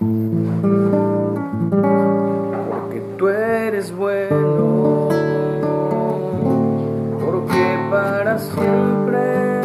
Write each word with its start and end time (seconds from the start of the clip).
Porque 0.00 0.16
tú 3.18 3.28
eres 3.28 3.94
bueno, 3.94 5.10
porque 7.22 7.78
para 7.90 8.38
siempre 8.38 9.60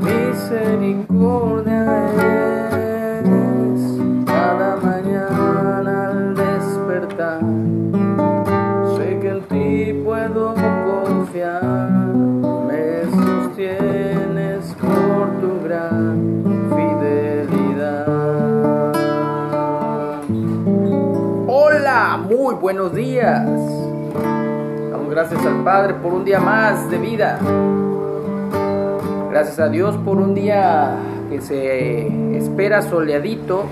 misericordia 0.00 1.84
es. 2.74 4.00
Cada 4.24 4.76
mañana 4.76 6.08
al 6.08 6.34
despertar. 6.34 7.40
Sé 8.96 9.18
que 9.20 9.28
en 9.28 9.42
ti 9.42 9.92
puedo 10.02 10.54
confiar, 10.54 11.82
me 12.66 13.04
sostienes 13.10 14.74
por 14.80 15.28
tu 15.42 15.62
gran 15.64 16.21
buenos 22.60 22.94
días. 22.94 23.44
Damos 24.90 25.10
gracias 25.10 25.44
al 25.44 25.62
Padre 25.64 25.94
por 25.94 26.12
un 26.12 26.24
día 26.24 26.40
más 26.40 26.90
de 26.90 26.98
vida. 26.98 27.38
Gracias 29.30 29.58
a 29.58 29.68
Dios 29.68 29.96
por 29.98 30.18
un 30.18 30.34
día 30.34 30.96
que 31.30 31.40
se 31.40 32.36
espera 32.36 32.82
soleadito. 32.82 33.64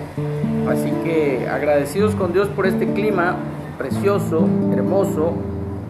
Así 0.68 0.90
que 1.04 1.48
agradecidos 1.48 2.14
con 2.14 2.32
Dios 2.32 2.48
por 2.48 2.66
este 2.66 2.92
clima 2.92 3.36
precioso, 3.76 4.46
hermoso, 4.72 5.32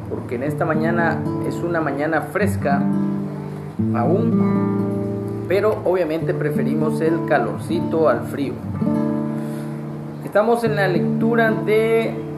porque 0.09 0.37
en 0.37 0.43
esta 0.43 0.65
mañana 0.65 1.19
es 1.47 1.57
una 1.57 1.81
mañana 1.81 2.23
fresca 2.23 2.83
aún, 3.95 5.45
pero 5.49 5.79
obviamente 5.85 6.35
preferimos 6.35 7.01
el 7.01 7.27
calorcito 7.27 8.09
al 8.09 8.27
frío. 8.27 8.55
Estamos 10.25 10.63
en 10.65 10.77
la 10.77 10.87
lectura 10.87 11.51
de 11.51 12.30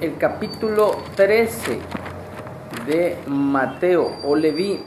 el 0.00 0.16
capítulo 0.16 0.96
13 1.16 1.78
de 2.86 3.16
Mateo 3.26 4.12
o 4.24 4.36
Leví 4.36 4.80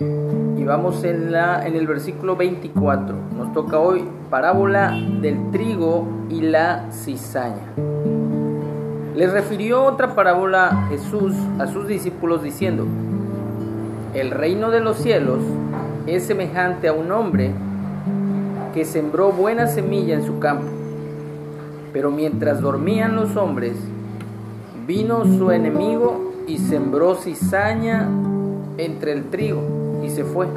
y 0.57 0.63
vamos 0.63 1.03
en, 1.03 1.33
la, 1.33 1.67
en 1.67 1.75
el 1.75 1.85
versículo 1.85 2.37
24. 2.37 3.15
Nos 3.35 3.51
toca 3.51 3.77
hoy 3.77 4.05
parábola 4.29 4.91
del 5.21 5.51
trigo 5.51 6.07
y 6.29 6.41
la 6.41 6.89
cizaña. 6.91 7.73
Les 9.13 9.31
refirió 9.33 9.83
otra 9.83 10.15
parábola 10.15 10.87
Jesús 10.89 11.35
a 11.59 11.67
sus 11.67 11.87
discípulos 11.87 12.41
diciendo, 12.41 12.87
el 14.13 14.31
reino 14.31 14.71
de 14.71 14.79
los 14.79 14.97
cielos 14.97 15.39
es 16.07 16.23
semejante 16.23 16.87
a 16.87 16.93
un 16.93 17.11
hombre 17.11 17.51
que 18.73 18.85
sembró 18.85 19.33
buena 19.33 19.67
semilla 19.67 20.15
en 20.15 20.25
su 20.25 20.39
campo. 20.39 20.67
Pero 21.91 22.11
mientras 22.11 22.61
dormían 22.61 23.17
los 23.17 23.35
hombres, 23.35 23.75
vino 24.91 25.23
su 25.23 25.51
enemigo 25.51 26.33
y 26.47 26.57
sembró 26.57 27.15
cizaña 27.15 28.09
entre 28.77 29.13
el 29.13 29.29
trigo 29.29 29.61
y 30.03 30.09
se 30.09 30.25
fue. 30.25 30.47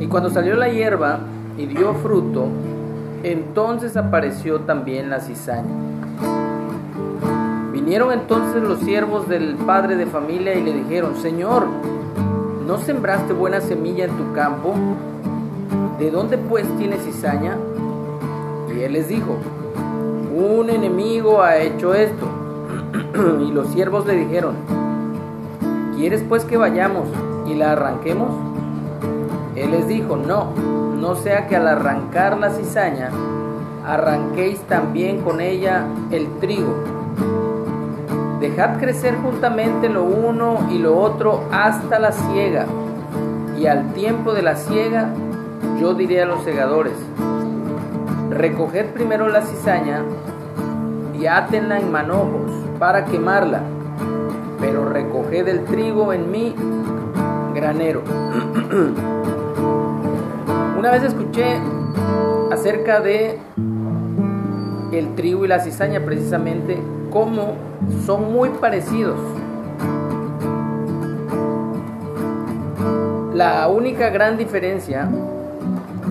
Y 0.00 0.08
cuando 0.08 0.28
salió 0.28 0.56
la 0.56 0.68
hierba 0.68 1.20
y 1.56 1.66
dio 1.66 1.94
fruto, 1.94 2.48
entonces 3.22 3.96
apareció 3.96 4.62
también 4.62 5.08
la 5.08 5.20
cizaña. 5.20 5.70
Vinieron 7.70 8.10
entonces 8.10 8.60
los 8.60 8.80
siervos 8.80 9.28
del 9.28 9.54
padre 9.54 9.94
de 9.94 10.06
familia 10.06 10.54
y 10.54 10.64
le 10.64 10.72
dijeron, 10.72 11.14
Señor, 11.22 11.68
¿no 12.66 12.78
sembraste 12.78 13.34
buena 13.34 13.60
semilla 13.60 14.06
en 14.06 14.16
tu 14.16 14.32
campo? 14.32 14.74
¿De 16.00 16.10
dónde 16.10 16.38
pues 16.38 16.66
tienes 16.76 17.04
cizaña? 17.04 17.56
Y 18.76 18.80
él 18.80 18.94
les 18.94 19.06
dijo, 19.06 19.36
un 20.36 20.70
enemigo 20.70 21.40
ha 21.40 21.58
hecho 21.58 21.94
esto. 21.94 22.43
y 23.40 23.52
los 23.52 23.68
siervos 23.68 24.06
le 24.06 24.16
dijeron, 24.16 24.56
¿quieres 25.96 26.24
pues 26.28 26.44
que 26.44 26.56
vayamos 26.56 27.06
y 27.46 27.54
la 27.54 27.72
arranquemos? 27.72 28.30
Él 29.54 29.70
les 29.70 29.86
dijo, 29.86 30.16
no, 30.16 30.50
no 30.98 31.14
sea 31.14 31.46
que 31.46 31.54
al 31.54 31.68
arrancar 31.68 32.38
la 32.38 32.50
cizaña, 32.50 33.10
arranquéis 33.86 34.58
también 34.62 35.20
con 35.20 35.40
ella 35.40 35.84
el 36.10 36.26
trigo. 36.40 36.74
Dejad 38.40 38.78
crecer 38.78 39.14
juntamente 39.22 39.88
lo 39.88 40.02
uno 40.02 40.68
y 40.70 40.78
lo 40.78 40.98
otro 40.98 41.44
hasta 41.52 42.00
la 42.00 42.10
siega, 42.10 42.66
y 43.58 43.66
al 43.66 43.92
tiempo 43.92 44.32
de 44.32 44.42
la 44.42 44.56
siega 44.56 45.10
yo 45.80 45.94
diré 45.94 46.22
a 46.22 46.26
los 46.26 46.42
segadores, 46.42 46.94
recoged 48.30 48.86
primero 48.86 49.28
la 49.28 49.42
cizaña 49.42 50.02
y 51.24 51.26
átenla 51.26 51.78
en 51.78 51.90
manojos 51.90 52.52
para 52.78 53.06
quemarla, 53.06 53.62
pero 54.60 54.84
recoged 54.84 55.48
el 55.48 55.64
trigo 55.64 56.12
en 56.12 56.30
mi 56.30 56.54
granero. 57.54 58.02
Una 60.78 60.90
vez 60.90 61.04
escuché 61.04 61.58
acerca 62.52 63.00
de 63.00 63.38
el 64.92 65.14
trigo 65.14 65.46
y 65.46 65.48
la 65.48 65.60
cizaña 65.60 66.04
precisamente 66.04 66.76
cómo 67.10 67.54
son 68.04 68.30
muy 68.30 68.50
parecidos. 68.50 69.18
La 73.32 73.66
única 73.68 74.10
gran 74.10 74.36
diferencia 74.36 75.08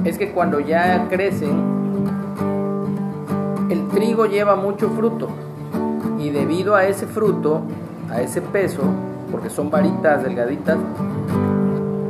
es 0.06 0.18
que 0.18 0.32
cuando 0.32 0.60
ya 0.60 1.06
crecen, 1.08 1.73
trigo 4.04 4.26
lleva 4.26 4.58
mucho 4.58 4.90
fruto 4.90 5.30
y 6.20 6.30
debido 6.30 6.76
a 6.76 6.86
ese 6.86 7.08
fruto, 7.08 7.62
a 8.12 8.22
ese 8.22 8.42
peso, 8.42 8.82
porque 9.32 9.50
son 9.50 9.70
varitas 9.70 10.24
delgaditas, 10.24 10.78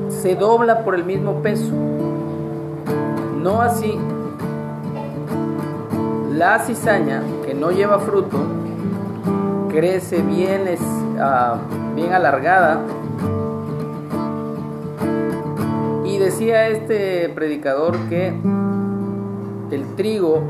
se 0.10 0.36
dobla 0.36 0.84
por 0.84 0.96
el 0.96 1.04
mismo 1.06 1.44
peso. 1.44 1.72
No 3.44 3.62
así 3.62 3.96
la 6.32 6.60
cizaña, 6.60 7.22
que 7.46 7.54
no 7.54 7.70
lleva 7.70 8.00
fruto, 8.00 8.40
crece 9.70 10.24
bien, 10.24 10.68
es, 10.68 10.82
uh, 10.82 11.96
bien 11.96 12.12
alargada. 12.12 12.82
Y 16.06 16.18
decía 16.18 16.70
este 16.70 17.30
predicador 17.30 17.98
que 18.10 18.34
el 19.70 19.96
trigo 19.96 20.42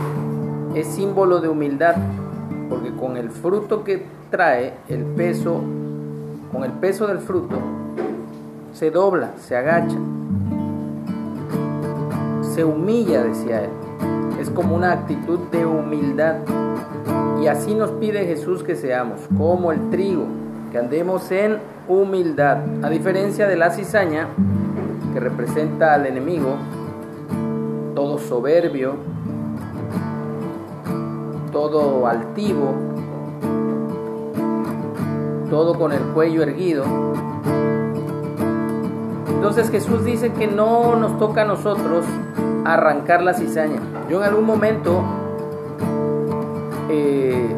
es 0.75 0.87
símbolo 0.87 1.39
de 1.39 1.49
humildad, 1.49 1.95
porque 2.69 2.91
con 2.91 3.17
el 3.17 3.29
fruto 3.29 3.83
que 3.83 4.05
trae, 4.31 4.73
el 4.89 5.03
peso, 5.03 5.61
con 6.51 6.63
el 6.63 6.71
peso 6.71 7.07
del 7.07 7.19
fruto, 7.19 7.55
se 8.73 8.89
dobla, 8.89 9.31
se 9.37 9.55
agacha, 9.55 9.97
se 12.41 12.63
humilla, 12.63 13.23
decía 13.23 13.63
él. 13.63 13.69
Es 14.39 14.49
como 14.49 14.75
una 14.75 14.91
actitud 14.91 15.39
de 15.51 15.65
humildad. 15.65 16.37
Y 17.41 17.47
así 17.47 17.75
nos 17.75 17.91
pide 17.91 18.25
Jesús 18.25 18.63
que 18.63 18.75
seamos, 18.75 19.21
como 19.37 19.71
el 19.71 19.89
trigo, 19.89 20.25
que 20.71 20.79
andemos 20.79 21.31
en 21.31 21.57
humildad. 21.87 22.57
A 22.81 22.89
diferencia 22.89 23.47
de 23.47 23.55
la 23.55 23.69
cizaña, 23.69 24.27
que 25.13 25.19
representa 25.19 25.93
al 25.93 26.07
enemigo, 26.07 26.55
todo 27.93 28.17
soberbio, 28.17 28.95
todo 31.53 32.07
altivo, 32.07 32.73
todo 35.49 35.77
con 35.77 35.93
el 35.93 36.01
cuello 36.13 36.41
erguido. 36.41 36.83
Entonces 39.29 39.69
Jesús 39.69 40.03
dice 40.03 40.33
que 40.33 40.47
no 40.47 40.95
nos 40.95 41.17
toca 41.19 41.43
a 41.43 41.45
nosotros 41.45 42.05
arrancar 42.65 43.21
la 43.21 43.33
cizaña. 43.33 43.79
Yo 44.09 44.17
en 44.21 44.29
algún 44.29 44.45
momento 44.45 45.03
eh, 46.89 47.49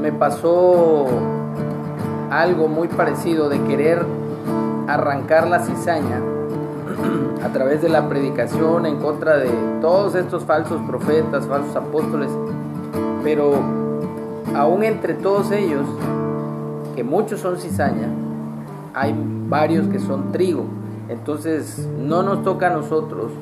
me 0.00 0.12
pasó 0.12 1.06
algo 2.30 2.66
muy 2.68 2.88
parecido 2.88 3.48
de 3.48 3.60
querer 3.64 4.04
arrancar 4.88 5.48
la 5.48 5.60
cizaña 5.60 6.20
a 7.44 7.48
través 7.52 7.82
de 7.82 7.88
la 7.88 8.08
predicación 8.08 8.86
en 8.86 8.96
contra 8.98 9.36
de 9.36 9.50
todos 9.80 10.14
estos 10.14 10.44
falsos 10.44 10.80
profetas, 10.88 11.46
falsos 11.46 11.76
apóstoles, 11.76 12.30
pero 13.22 13.54
aún 14.54 14.82
entre 14.82 15.14
todos 15.14 15.50
ellos, 15.52 15.86
que 16.94 17.04
muchos 17.04 17.40
son 17.40 17.58
cizaña, 17.58 18.08
hay 18.94 19.14
varios 19.48 19.88
que 19.88 19.98
son 19.98 20.32
trigo. 20.32 20.64
Entonces 21.08 21.88
no 21.98 22.22
nos 22.22 22.42
toca 22.42 22.68
a 22.68 22.70
nosotros 22.70 23.32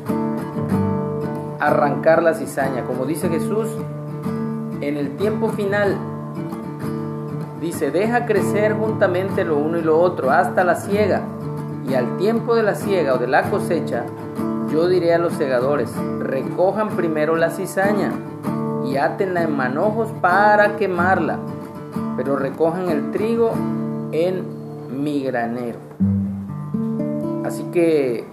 arrancar 1.58 2.22
la 2.22 2.34
cizaña. 2.34 2.84
Como 2.84 3.06
dice 3.06 3.28
Jesús, 3.28 3.68
en 4.80 4.96
el 4.96 5.16
tiempo 5.16 5.48
final, 5.50 5.96
dice, 7.60 7.90
deja 7.90 8.26
crecer 8.26 8.74
juntamente 8.74 9.44
lo 9.44 9.58
uno 9.58 9.78
y 9.78 9.82
lo 9.82 10.00
otro 10.00 10.30
hasta 10.30 10.64
la 10.64 10.76
siega. 10.76 11.22
Y 11.88 11.94
al 11.94 12.16
tiempo 12.18 12.54
de 12.54 12.62
la 12.62 12.74
siega 12.74 13.14
o 13.14 13.18
de 13.18 13.26
la 13.26 13.50
cosecha, 13.50 14.04
yo 14.72 14.88
diré 14.88 15.14
a 15.14 15.18
los 15.18 15.32
segadores, 15.32 15.92
recojan 16.20 16.90
primero 16.90 17.34
la 17.34 17.50
cizaña 17.50 18.12
y 18.90 18.96
átenla 18.96 19.42
en 19.42 19.56
manojos 19.56 20.08
para 20.20 20.76
quemarla, 20.76 21.38
pero 22.16 22.36
recojan 22.36 22.88
el 22.88 23.10
trigo 23.12 23.52
en 24.12 24.44
mi 25.02 25.22
granero. 25.22 25.78
Así 27.44 27.64
que 27.72 28.24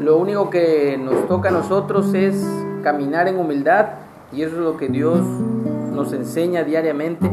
lo 0.00 0.16
único 0.18 0.50
que 0.50 0.98
nos 1.02 1.28
toca 1.28 1.50
a 1.50 1.52
nosotros 1.52 2.14
es 2.14 2.46
caminar 2.82 3.28
en 3.28 3.38
humildad 3.38 3.86
y 4.32 4.42
eso 4.42 4.56
es 4.56 4.62
lo 4.62 4.76
que 4.76 4.88
Dios 4.88 5.20
nos 5.20 6.12
enseña 6.12 6.64
diariamente, 6.64 7.30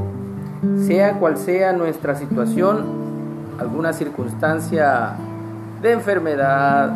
sea 0.86 1.14
cual 1.20 1.38
sea 1.38 1.74
nuestra 1.74 2.16
situación, 2.16 2.86
alguna 3.60 3.94
circunstancia 3.94 5.14
de 5.82 5.92
enfermedad, 5.94 6.92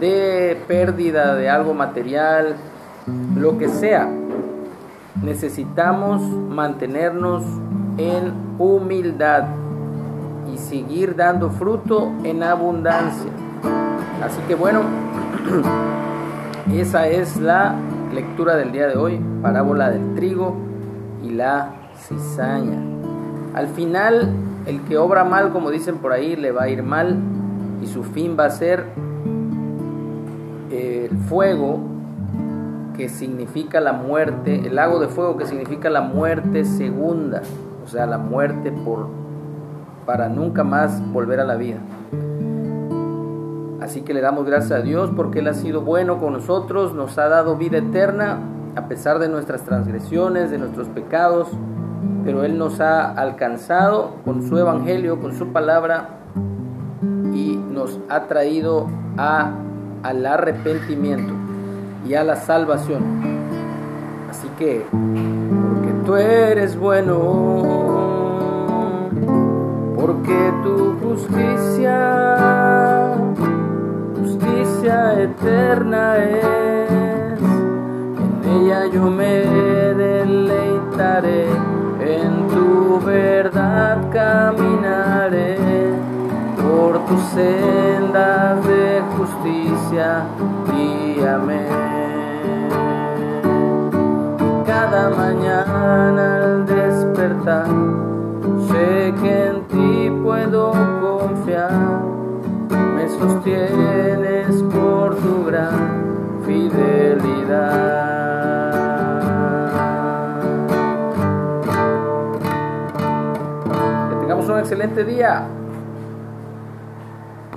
de 0.00 0.56
pérdida 0.66 1.34
de 1.34 1.48
algo 1.48 1.74
material, 1.74 2.56
lo 3.36 3.58
que 3.58 3.68
sea, 3.68 4.08
necesitamos 5.22 6.22
mantenernos 6.22 7.44
en 7.96 8.32
humildad 8.58 9.44
y 10.52 10.58
seguir 10.58 11.14
dando 11.16 11.50
fruto 11.50 12.12
en 12.24 12.42
abundancia. 12.42 13.30
Así 14.22 14.40
que 14.48 14.54
bueno, 14.54 14.82
esa 16.74 17.08
es 17.08 17.36
la 17.36 17.74
lectura 18.12 18.56
del 18.56 18.72
día 18.72 18.88
de 18.88 18.96
hoy, 18.96 19.20
parábola 19.40 19.90
del 19.90 20.14
trigo 20.14 20.56
y 21.22 21.30
la 21.30 21.70
cizaña. 21.96 22.78
Al 23.54 23.68
final, 23.68 24.32
el 24.66 24.80
que 24.82 24.98
obra 24.98 25.24
mal, 25.24 25.50
como 25.52 25.70
dicen 25.70 25.98
por 25.98 26.12
ahí, 26.12 26.36
le 26.36 26.52
va 26.52 26.64
a 26.64 26.68
ir 26.68 26.82
mal 26.82 27.18
y 27.82 27.86
su 27.86 28.02
fin 28.02 28.36
va 28.38 28.46
a 28.46 28.50
ser 28.50 28.86
el 30.70 31.16
fuego 31.28 31.91
que 32.96 33.08
significa 33.08 33.80
la 33.80 33.92
muerte, 33.92 34.66
el 34.66 34.74
lago 34.74 34.98
de 34.98 35.08
fuego 35.08 35.36
que 35.36 35.46
significa 35.46 35.90
la 35.90 36.02
muerte 36.02 36.64
segunda, 36.64 37.42
o 37.84 37.88
sea, 37.88 38.06
la 38.06 38.18
muerte 38.18 38.72
por 38.72 39.08
para 40.06 40.28
nunca 40.28 40.64
más 40.64 41.00
volver 41.12 41.40
a 41.40 41.44
la 41.44 41.54
vida. 41.54 41.78
Así 43.80 44.02
que 44.02 44.14
le 44.14 44.20
damos 44.20 44.46
gracias 44.46 44.72
a 44.72 44.82
Dios 44.82 45.10
porque 45.14 45.40
Él 45.40 45.48
ha 45.48 45.54
sido 45.54 45.82
bueno 45.82 46.18
con 46.18 46.32
nosotros, 46.32 46.94
nos 46.94 47.18
ha 47.18 47.28
dado 47.28 47.56
vida 47.56 47.78
eterna 47.78 48.38
a 48.76 48.88
pesar 48.88 49.18
de 49.18 49.28
nuestras 49.28 49.62
transgresiones, 49.62 50.50
de 50.50 50.58
nuestros 50.58 50.88
pecados, 50.88 51.48
pero 52.24 52.44
Él 52.44 52.58
nos 52.58 52.80
ha 52.80 53.10
alcanzado 53.10 54.12
con 54.24 54.48
su 54.48 54.56
evangelio, 54.58 55.20
con 55.20 55.34
su 55.34 55.48
palabra 55.48 56.08
y 57.34 57.56
nos 57.56 57.98
ha 58.08 58.28
traído 58.28 58.88
a, 59.16 59.52
al 60.02 60.26
arrepentimiento 60.26 61.41
y 62.12 62.14
a 62.14 62.22
la 62.24 62.36
salvación. 62.36 63.02
Así 64.28 64.46
que, 64.58 64.84
porque 64.90 65.92
tú 66.04 66.14
eres 66.14 66.78
bueno, 66.78 67.16
porque 69.96 70.52
tu 70.62 70.98
justicia, 71.02 71.96
justicia 74.14 75.22
eterna 75.22 76.18
es, 76.18 77.40
en 78.20 78.44
ella 78.56 78.84
yo 78.92 79.10
me 79.10 79.46
deleitaré, 79.96 81.46
en 81.98 82.46
tu 82.48 83.00
verdad 83.06 83.96
caminaré 84.12 84.71
por 84.71 84.71
tus 87.12 87.24
sendas 87.34 88.66
de 88.66 89.02
justicia, 89.16 90.24
guíame 90.66 91.66
cada 94.66 95.10
mañana 95.10 96.36
al 96.42 96.66
despertar. 96.66 97.66
Sé 98.68 99.12
que 99.20 99.46
en 99.46 99.62
ti 99.68 100.22
puedo 100.22 100.72
confiar, 101.02 102.02
me 102.96 103.06
sostienes 103.10 104.62
por 104.72 105.14
tu 105.16 105.44
gran 105.44 106.42
fidelidad. 106.46 108.08
Que 114.08 114.16
tengamos 114.20 114.48
un 114.48 114.58
excelente 114.58 115.04
día. 115.04 115.46